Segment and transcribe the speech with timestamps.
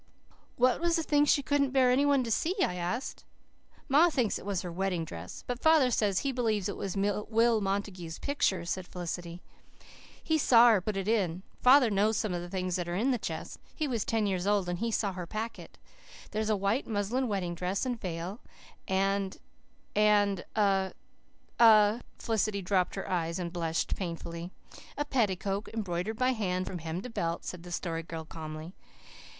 [0.55, 3.23] "What was the thing she couldn't bear any one to see?" I asked.
[3.87, 5.43] "Ma thinks it was her wedding dress.
[5.45, 9.43] But father says he believes it was Will Montague's picture," said Felicity.
[10.23, 11.43] "He saw her put it in.
[11.61, 13.59] Father knows some of the things that are in the chest.
[13.75, 15.77] He was ten years old, and he saw her pack it.
[16.31, 18.39] There's a white muslin wedding dress and a veil
[18.87, 19.37] and
[19.95, 20.93] and a
[21.59, 24.49] a" Felicity dropped her eyes and blushed painfully.
[24.97, 28.73] "A petticoat, embroidered by hand from hem to belt," said the Story Girl calmly.